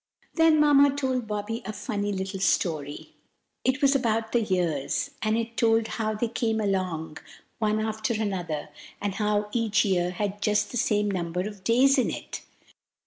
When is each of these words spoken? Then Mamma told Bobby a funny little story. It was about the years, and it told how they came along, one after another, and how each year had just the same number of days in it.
Then 0.33 0.59
Mamma 0.59 0.95
told 0.95 1.27
Bobby 1.27 1.61
a 1.63 1.71
funny 1.71 2.11
little 2.11 2.39
story. 2.39 3.13
It 3.63 3.83
was 3.83 3.93
about 3.95 4.31
the 4.31 4.41
years, 4.41 5.11
and 5.21 5.37
it 5.37 5.55
told 5.55 5.87
how 5.89 6.15
they 6.15 6.27
came 6.27 6.59
along, 6.59 7.19
one 7.59 7.79
after 7.79 8.15
another, 8.15 8.69
and 8.99 9.13
how 9.13 9.47
each 9.51 9.85
year 9.85 10.09
had 10.09 10.41
just 10.41 10.71
the 10.71 10.77
same 10.77 11.11
number 11.11 11.41
of 11.41 11.63
days 11.63 11.99
in 11.99 12.09
it. 12.09 12.41